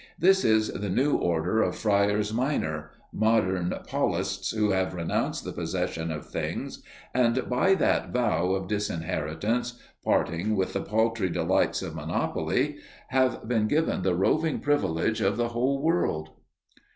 This 0.17 0.43
is 0.43 0.69
the 0.69 0.89
new 0.89 1.13
order 1.13 1.61
of 1.61 1.75
Friars 1.75 2.33
Minor, 2.33 2.89
modern 3.13 3.71
Paulists 3.87 4.49
who 4.49 4.71
have 4.71 4.95
renounced 4.95 5.43
the 5.43 5.51
possession 5.51 6.11
of 6.11 6.25
things, 6.25 6.81
and 7.13 7.47
by 7.47 7.75
that 7.75 8.11
vow 8.11 8.53
of 8.53 8.67
disinheritance, 8.67 9.79
parting 10.03 10.55
with 10.55 10.73
the 10.73 10.81
paltry 10.81 11.29
delights 11.29 11.83
of 11.83 11.93
monopoly, 11.93 12.77
have 13.09 13.47
been 13.47 13.67
given 13.67 14.01
the 14.01 14.15
roving 14.15 14.59
privilege 14.59 15.21
of 15.21 15.37
the 15.37 15.49
whole 15.49 15.83
world! 15.83 16.29